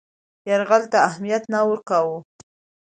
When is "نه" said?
1.53-1.59